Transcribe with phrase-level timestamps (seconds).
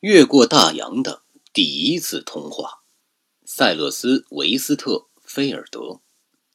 [0.00, 1.22] 越过大洋的
[1.54, 2.82] 第一次通话，
[3.46, 4.92] 塞勒斯·维斯特·
[5.24, 6.00] 菲尔德，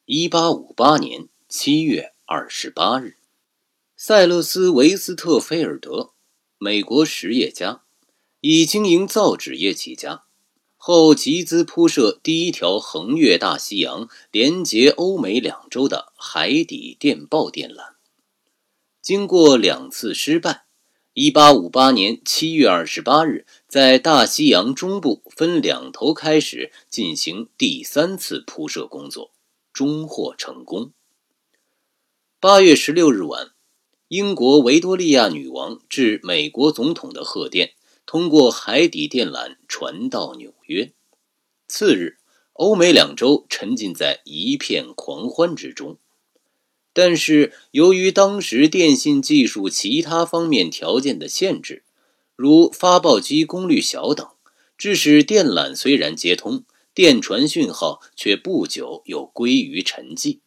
[0.05, 3.17] 一八五八年七月二十八日。
[3.97, 6.11] 塞勒斯·维斯特·菲尔德，
[6.59, 7.81] 美国实业家，
[8.41, 10.25] 以经营造纸业起家，
[10.77, 17.95] 后集资铺设第一条横越大西洋、连接欧美两洲的海底电报电缆。
[19.01, 20.65] 经过两次失败。
[21.13, 29.29] 一八五八年七月二十八日，在大西洋中部分两头开始进行第三次铺设工作，
[29.73, 30.93] 终获成功。
[32.39, 33.51] 八月十六日晚，
[34.07, 37.73] 英国维多利亚女王致美国总统的贺电
[38.05, 40.93] 通过海底电缆传到纽约。
[41.67, 42.19] 次日，
[42.53, 45.97] 欧美两洲沉浸在一片狂欢之中。
[46.93, 51.83] 但是，由于当时电信技术其他方面条件的限制，
[52.35, 54.27] 如发报机功率小等，
[54.77, 60.39] 致使电缆虽然接通，电传讯号却不久又归于沉寂。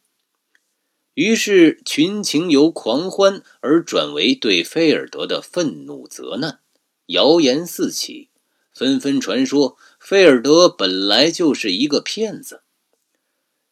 [1.14, 6.58] 于是，群情由狂欢而转为对菲尔德的愤怒责难，
[7.06, 8.28] 谣言四起，
[8.70, 12.62] 纷纷传说菲尔德本来就是一个骗子。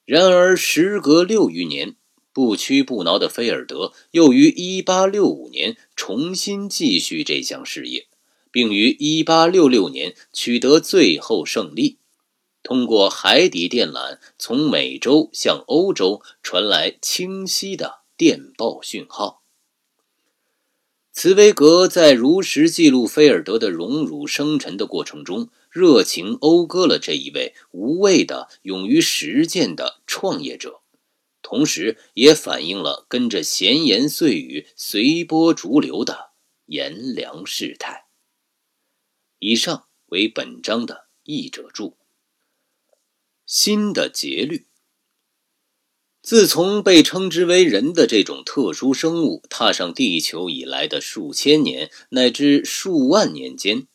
[0.06, 1.96] 然而，时隔六余年。
[2.32, 8.06] 不屈不挠的菲尔德又于1865年重新继续这项事业，
[8.50, 11.98] 并于1866年取得最后胜利，
[12.62, 19.42] 通过海底电缆从美洲向欧洲传来清晰的电报讯号。
[21.14, 30.81] 茨威格在如实记录菲尔德的荣辱生辰的过程中，热情讴歌了这一位无畏的、勇于实践的创业者。
[31.42, 36.30] 同时，也反映了跟着闲言碎语随波逐流的
[36.66, 38.06] 炎凉世态。
[39.38, 41.98] 以上为本章的译者注。
[43.44, 44.68] 新的节律。
[46.22, 53.88] 自从被称之为人的这种特殊生物踏上地球以来的数千年乃至数万年间，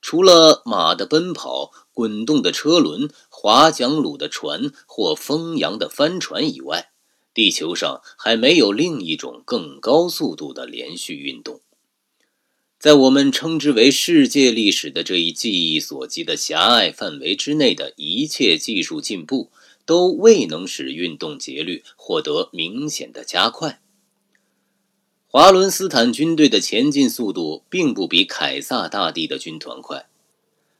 [0.00, 6.91] 除了马的奔跑、滚动的车轮、划桨橹的船或风扬的帆船以外，
[7.34, 11.60] 地球上还没有另一种更高速度的连续运动。
[12.78, 19.50] 在我们称之为世界历史的这一记忆所及的狭隘范围之内的一切技术进步，
[19.86, 23.80] 都未能使运动节律获得明显的加快。
[25.28, 30.06] 华伦斯坦军队的前进速度并不比凯撒大帝的军团快，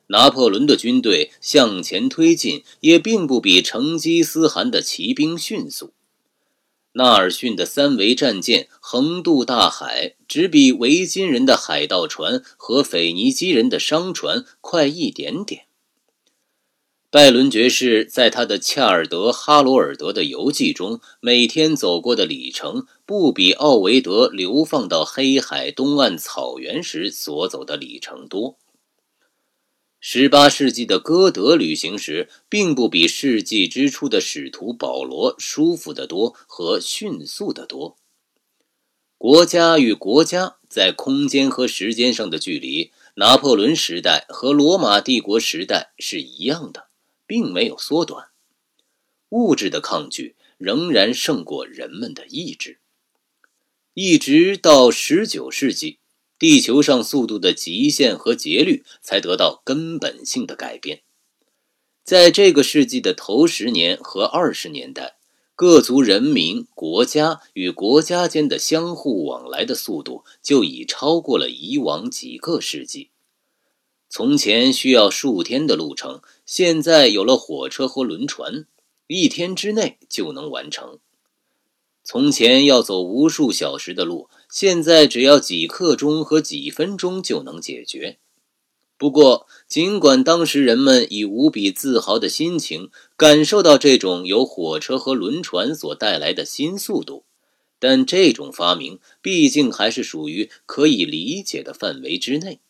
[0.08, 5.92] 拿破仑的军队向前推进也并不比成吉思汗的骑兵迅速。
[6.94, 15.64] 纳尔逊的三维战舰横渡大海，只比维京人的海盗船和腓尼基人的商船快一点点。
[17.10, 28.56] 拜伦爵士在他的《恰尔德哈罗尔德的游记》中，每天走过的里程，不比奥维德流放到黑海东岸草原时所走的里程多。
[30.04, 37.96] 十八世纪的歌德旅行时，并不比世纪之初的使徒保罗舒服得多和迅速得多。
[39.16, 46.88] 国家与国家在空间和时间上的距离，拿破仑时代和罗马帝国时代是一样的，
[47.24, 48.30] 并没有缩短。
[49.28, 52.80] 物质的抗拒仍然胜过人们的意志，
[53.94, 56.00] 一直到十九世纪。
[56.42, 61.02] 地球上速度的极限和节律才得到根本性的改变。
[62.02, 65.18] 在这个世纪的头十年和二十年代，
[65.54, 73.10] 各族人民、国家与国家间的相互往来的速度就已超过了以往几个世纪。
[74.08, 78.66] 从前需要数天的路程，现在有了火车和轮船，
[79.06, 80.98] 一天之内就能完成。
[82.02, 84.28] 从前要走无数小时的路。
[84.52, 88.18] 现在只要几刻钟和几分钟就能解决。
[88.98, 97.24] 不过，尽管当时人们以无比自豪的心情感受到这种由火车和轮船所带来的新速度，
[97.78, 102.60] 但这种发明毕竟还是属于可以理解的范围之内，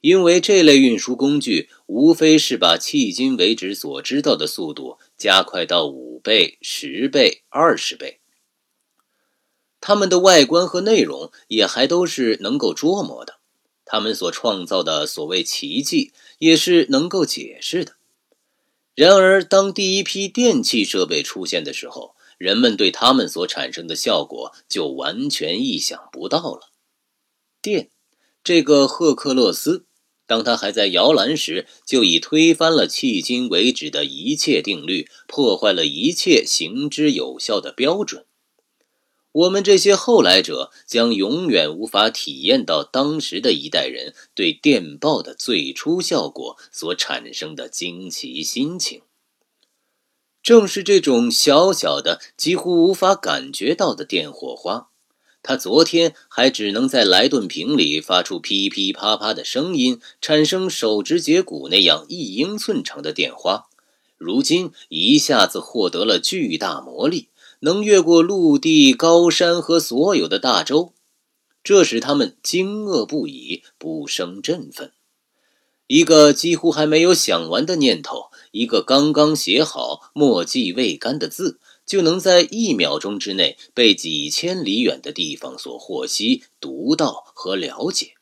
[0.00, 8.18] 因为这类运输工具无非是把迄今为止所知道的速度加快到五倍、十倍、二十倍。
[9.86, 13.34] 它们的外观和内容也还都是能够捉摸的，
[13.84, 17.96] 他们所创造的所谓奇迹也是能够解释的。
[18.94, 26.70] 然而，当第一批电气设备出现的时候，人们对它们所产生的效果就完全意想不到了。
[27.60, 27.90] 电，
[28.42, 29.84] 这个赫克勒斯，
[30.26, 38.24] 当他还在摇篮时，就已推翻了迄今为止的一切定律，破坏了一切行之有效的标准。
[39.34, 49.02] 我们这些后来者将永远无法体验到当时的一代人对电报的最初效果所产生的惊奇心情。
[50.40, 54.90] 正是这种小小的、几乎无法感觉到的电火花。
[55.42, 63.64] 他昨天还只能在莱顿瓶里发出噼噼啪啪的声音，产生手指节骨那样一英寸长的电花，
[64.16, 67.28] 如今一下子获得了巨大魔力，
[67.64, 70.92] 能越过陆地、高山和所有的大洲，
[71.62, 74.92] 这使他们惊愕不已，不生振奋。
[75.86, 81.58] 一个几乎还没有想完的念头，一个刚刚写好、墨迹未干的字。
[81.86, 88.13] 就能在一秒钟之内被几千里远的地方所获悉、读到和了解。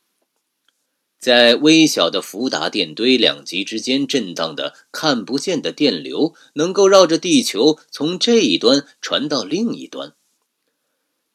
[1.22, 10.14] 在微小的福达电堆两极之间震荡的看不见的电流，能够绕着地球从这一端传到另一端。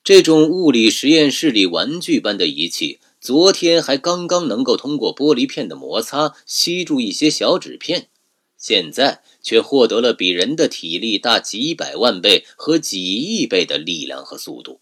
[0.03, 8.09] 这种物理实验室里玩具般的仪器，昨天还刚刚能够通过玻璃片的摩擦吸住一些小纸片。
[8.57, 14.81] 现在却获得了比人的体力大几百万倍和几亿倍的力量和速度，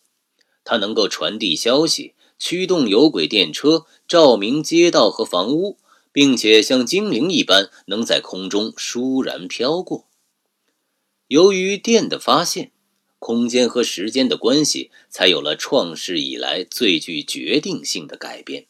[0.63, 5.78] 它能够传递消息、驱动有轨电车、照明街道和房屋，
[6.12, 10.08] 并且像精灵一般能在空中倏然飘过。
[11.28, 12.72] 由于电的发现，
[13.20, 18.68] 空间和时间的关系才有了创世以来最具决定性的改变。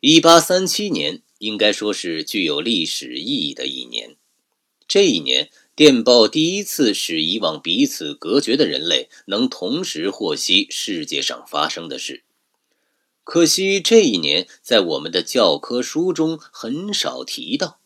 [0.00, 1.22] 一八三七年。
[1.38, 4.16] 应该说是具有历史意义的一年。
[4.88, 12.24] 这一年，电报第一次使以往彼此隔绝的人类能同时获悉世界上发生的事。
[13.22, 17.78] 可惜这一年在我们的教科书中很少提到。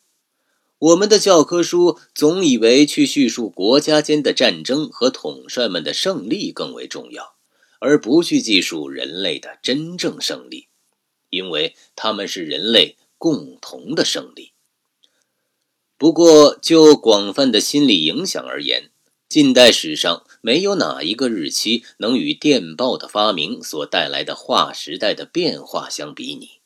[0.78, 7.34] 我们的教科书总以为去叙述国家间的战争和统帅们的胜利更为重要，
[7.78, 10.68] 而不去记述人类的真正胜利，
[11.28, 12.96] 因为他们是人类。
[13.18, 14.50] 共同的胜利。
[16.02, 18.90] 不过，就广泛的心理影响而言，
[19.28, 26.58] 近代史上没有哪一个日期能与电报的发明所带来的划时代的变化相比拟。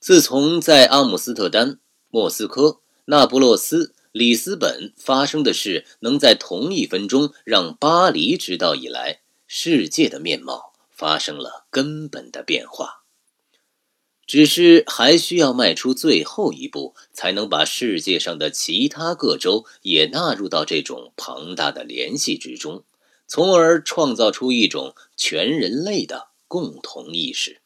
[0.00, 13.03] 自从在阿姆斯特丹、莫斯科、那不勒斯、里斯本发生的事能在同一分钟让巴黎知道以来，世界的面貌发生了根本的变化。
[14.26, 22.84] 只是还需要迈出最后一步，才能把世界上的其他各州也纳入到这种庞大的联系之中，
[23.26, 27.60] 从而创造出一种全人类的共同意识。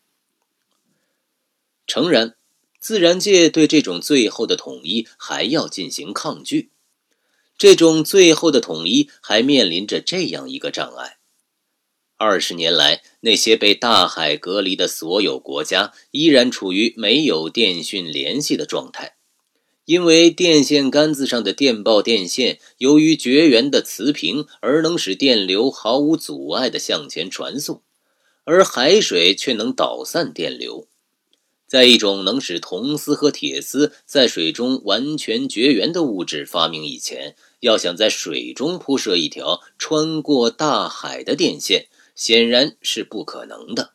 [1.87, 2.37] 诚然，
[2.81, 6.71] 自然界对这种最后的统一还要进行抗拒，
[7.57, 11.18] 这种最后的统一还面临着这样一个障碍。
[12.21, 19.15] 二十年来，那些被大海隔离的所有国家依然处于没有电讯联系的状态，
[19.85, 27.83] 因为电线杆子上的电报电线由于绝缘的磁屏而能使电流毫无阻碍地向前传送，
[28.43, 30.89] 而海水却能导散电流。
[31.69, 41.87] 在一种能使铜丝和铁丝在水中完全绝缘的物质发明以前，要想在水中铺设一条穿过大海的电线。
[42.19, 43.93] 显然是不可能的。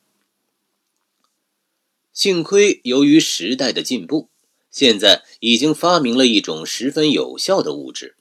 [2.10, 4.30] 幸亏，由于时代的进步，
[4.70, 8.16] 现在已经发明了一种十分有效的物质。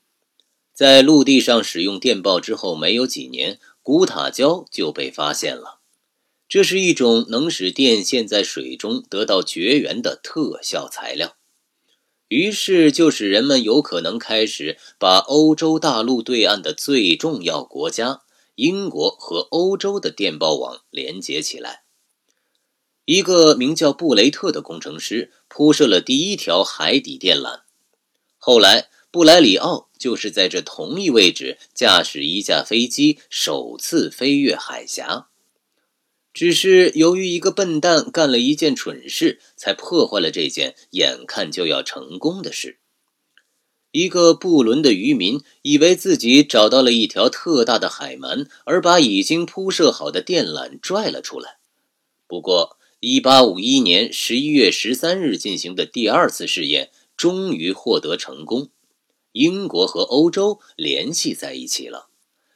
[0.73, 5.79] 在陆地上使用电报之后没有几年，古塔胶就被发现了。
[6.49, 11.37] 这是一种能使电线在水中得到绝缘的特效材料。
[12.27, 18.22] 于是，就使人们有可能开始把欧洲大陆对岸的最重要国家。
[18.55, 21.83] 英国和欧洲的电报网连接起来。
[23.05, 27.61] 一个名叫布雷特的工程师铺设了第一条海底电缆。
[28.37, 35.27] 后来，布莱里奥就是在这同一位置驾驶一架飞机首次飞越海峡。
[36.33, 42.79] 只是由于一个笨蛋干了一件蠢事，才破坏了这件眼看就要成功的事。
[43.93, 51.59] 一个布伦的渔民以为自己找到了一条特大的海鳗，而把已经铺设好的电缆拽了出来。
[52.25, 58.69] 不过，1851年11月13日进行的第二次试验终于获得成功，
[59.31, 62.07] 英国和欧洲联系在一起了，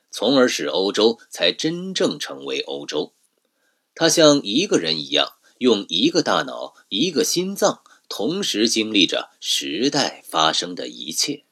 [0.09, 3.13] 从而使欧洲才真正成为欧洲。
[3.93, 11.43] 他像一个人一样，用一个大脑、一个心脏，同时经历着时代发生的一切，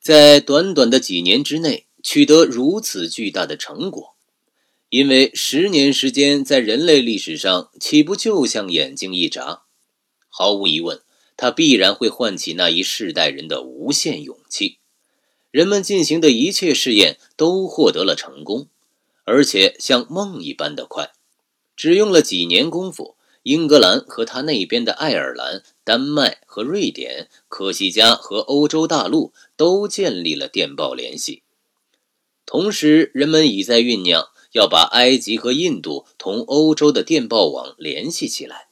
[0.00, 4.14] 在短短的几年之内取得如此巨大的成果。
[4.88, 9.62] 因为十年时间在人类历史上岂不就像眼睛一眨？
[10.28, 11.00] 毫无疑问，
[11.34, 14.76] 它必然会唤起那一世代人的无限勇气。
[15.50, 18.68] 人们进行的一切试验都获得了成功，
[19.24, 21.12] 而且像梦一般的快。
[21.74, 31.42] 只用了几年功夫，英格兰和他那边的爱尔兰、丹麦和瑞典、科西嘉和欧洲大陆都建立了电报联系。
[32.46, 34.28] 同时，人们已在酝酿。
[34.52, 38.68] 要把埃及和印度同欧洲的电报网联系起来，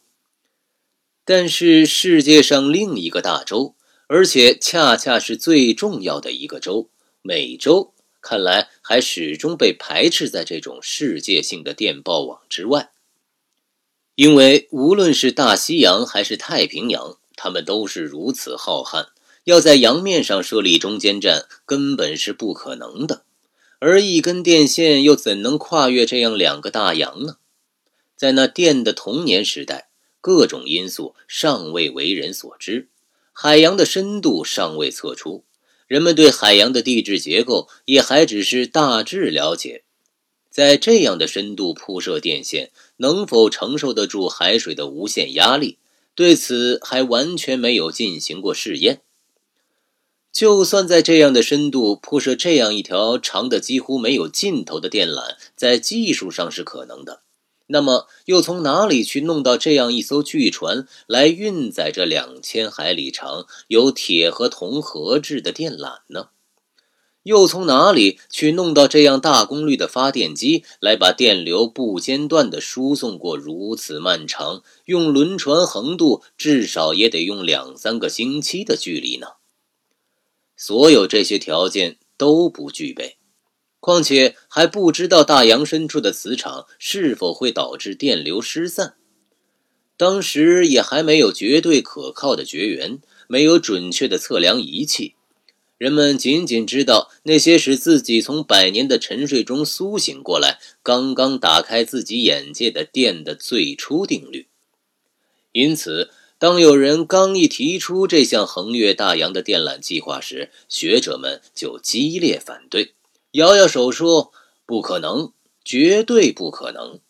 [1.24, 3.74] 但是世界上另一个大洲，
[4.06, 6.90] 而且恰恰是最重要的一个洲——
[7.24, 12.90] 美洲，看来还始终被排斥在这种世界性的电报网之外。
[14.20, 19.06] 因为无论是大西洋还是太平洋，它们都是如此浩瀚，
[19.44, 23.22] 要在洋面上设立中间站根本是不可能的。
[23.78, 27.36] 而一根电线又怎能跨越这样两个大洋呢？
[28.14, 29.88] 在那电的童年时代，
[30.20, 32.90] 各种因素尚未为人所知，
[33.32, 35.44] 海洋的深度尚未测出，
[35.86, 39.84] 人们对海洋的地质结构也还只是大致了解。
[40.50, 45.78] 在这样的深度铺设电线，能否承受得住海水的无限压力？
[46.16, 49.00] 对此还完全没有进行过试验。
[50.32, 57.22] 就算在这样的深度铺设这样一条长的几乎没有尽头的电缆，在技术上是可能的，
[57.68, 66.28] 那么又从哪里去弄到这样一艘巨船来运载着两千海里长、由铁和铜合制的电缆呢？
[67.22, 79.26] 又从哪里去弄到这样大功率的发电机来把电流不间断地输送过如此漫长、用轮船横渡至少也得用两三个星期的距离呢？
[80.56, 83.18] 所有这些条件都不具备，
[83.80, 88.94] 况且还不知道大洋深处的磁场是否会导致电流失散。
[89.96, 95.16] 当时也还没有绝对可靠的绝缘，没有准确的测量仪器，
[95.80, 104.48] 人们仅仅知道那些使自己从百年的沉睡中苏醒过来、刚刚打开自己眼界的电的最初定律。
[105.52, 106.10] 因此。
[106.40, 112.94] 当有人刚一提出这项横越大洋的电缆计划时，学者们就激烈反对，
[113.32, 114.32] 摇摇手说
[114.64, 117.00] ：“不可能，绝对不可能。”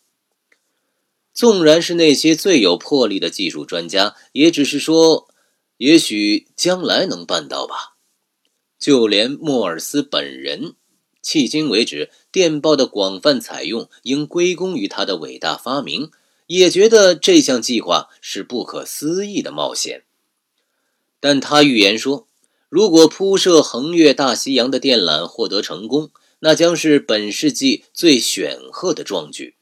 [1.32, 5.28] 纵然是那些最有魄力的技术专家，也只是说
[5.78, 7.89] ：“也许将来能办到吧。”
[8.80, 10.74] 就连莫尔斯本人，
[11.22, 16.10] 迄今为止，电报的广泛采用应归功于他的伟大发明。
[16.46, 20.02] 也觉得这项计划是不可思议的冒险，
[21.20, 22.26] 但他预言说，
[22.68, 26.10] 如果铺设横越大西洋的电缆获得成功，
[26.40, 29.54] 那将是本世纪最显赫的壮举。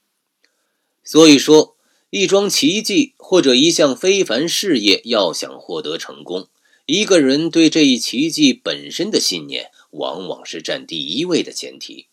[1.04, 1.76] 所以说，
[2.08, 6.48] 一桩奇迹或者一项非凡事业要想获得成功，
[6.90, 12.06] 一个人对这一奇迹本身的信念，往往是占第一位的前提。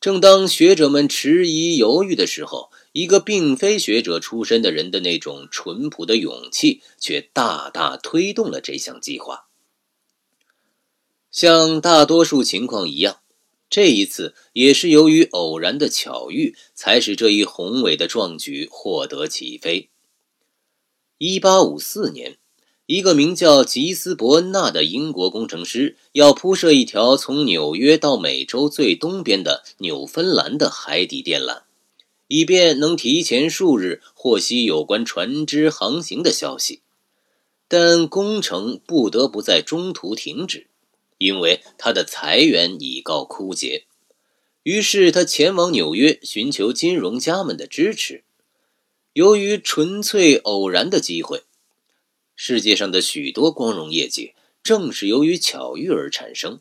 [0.00, 9.46] 正当学者们迟疑犹豫的时候，一个并非学者出身的人的那种淳朴的勇气，却大大推动了这项计划。
[11.30, 13.20] 像大多数情况一样，
[13.70, 19.88] 这一次也是由于偶然的巧遇，才使这一宏伟的壮举获得起飞。
[21.18, 22.38] 一八五四年，
[22.88, 31.64] 一个名叫吉斯伯恩纳的英国工程师要铺设一条从纽约到美洲最东边的纽芬兰的海底电缆。
[32.28, 36.80] 以便能提前数日获悉有关船只航行的消息，
[37.68, 40.68] 但工程不得不在中途停止，
[41.18, 43.84] 因为他的财源已告枯竭。
[44.62, 48.24] 于是他前往纽约寻求金融家们的支持。
[49.12, 51.42] 由于纯粹偶然的机会，
[52.40, 56.60] 世界上的许多光荣业绩正是由于巧遇而产生。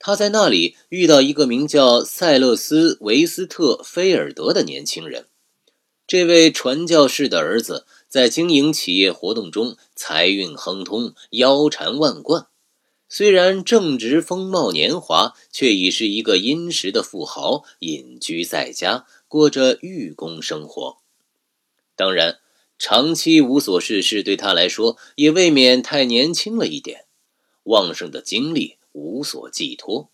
[0.00, 5.28] 他在那里遇到一个名叫塞勒斯·维斯特菲尔德的年轻人。
[6.08, 12.48] 这位传教士的儿子在经营企业活动中财运亨通、腰缠万贯，
[13.08, 20.98] 虽然正值风貌年华，却已是一个殷实的富豪，隐居在家，过着寓公生活。
[21.94, 22.40] 当然，
[22.78, 27.04] 长期无所事事对他来说也未免太年轻了一点。
[27.64, 28.76] 旺盛的精力。
[28.98, 30.08] 无所寄托。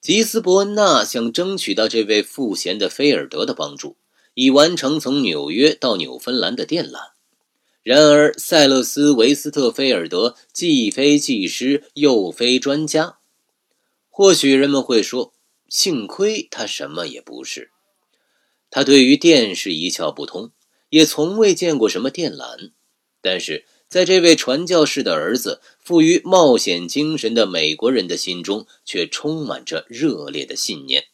[0.00, 3.96] 吉斯伯恩纳想争取到这位赋闲的菲尔德的帮助，
[4.34, 7.10] 已完成从纽约到纽芬兰的电缆。
[7.82, 13.18] 然而，塞勒斯·维斯特菲尔德既非技师，又非专家。
[14.08, 15.34] 或许人们会说，
[15.68, 17.72] 幸亏他什么也不是。
[18.70, 20.52] 他对于电是一窍不通，
[20.90, 22.70] 也从未见过什么电缆。
[23.20, 31.04] 但是，在这位传教士的儿子、富于冒险精神的美国人的心中，却充满着热烈的信念。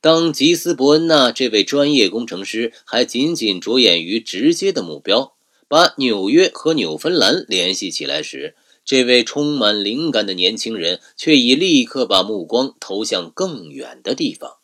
[0.00, 5.34] 当吉斯伯恩纳这位专业工程师还仅仅着眼于直接的目标。
[5.68, 14.59] 把纽约和纽芬兰联系起来时，这位充满灵感的年轻人却已立刻把目光投向更远的地方。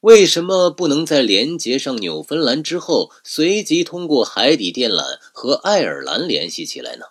[0.00, 7.06] 为什么不能在连接上纽芬兰之后，随即通过海底电缆和爱尔兰联系起来呢？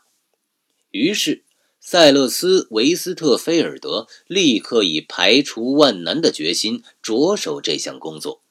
[0.92, 1.44] 于是，
[1.82, 8.42] 塞勒斯·维斯特菲尔德立刻以排除万难的决心着手这项工作。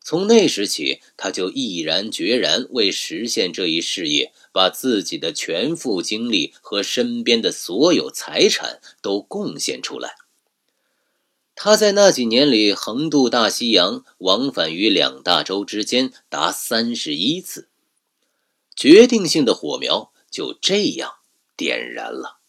[0.00, 10.14] 从那时起，他就毅然决然为实现这一事业，把自己的全副精力和身边的所有财产都贡献出来。
[11.58, 17.70] 他在那几年里横渡大西洋，往返于两大洲之间达三十一次，
[18.76, 21.14] 决定性的火苗就这样
[21.56, 22.40] 点燃了，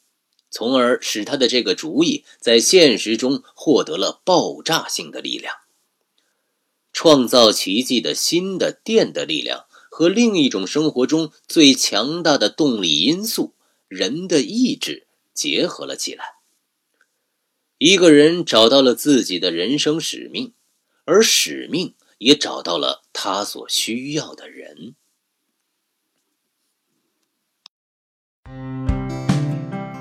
[0.51, 5.55] 从而使他的这个主意在现实中获得了爆炸性的力量。
[6.91, 13.53] 创造奇迹的新的电的力量和另一种生活中最强大的动力因素——
[13.87, 16.36] 人的意志结合了起来。
[17.79, 20.53] 一个人找到了自己的人生使命，
[21.05, 24.95] 而使命也找到了他所需要的人。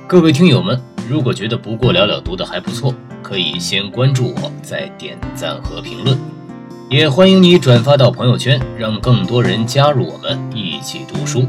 [0.08, 6.18] 各位听友们，如果觉得不过了了读的还不错，可以先关注我，再点赞和评论。
[6.88, 11.46] 也欢迎你转发到朋友圈，让更多人加入我们一起读书。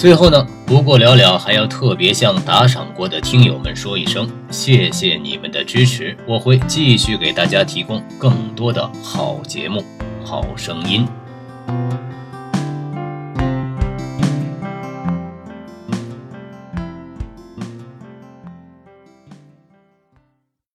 [0.00, 9.84] 最后呢，不过了了还要特别向打赏过的听友们说一声，谢谢你们的支持，我会继续给大家提供更多的好节目、
[10.24, 11.06] 好声音。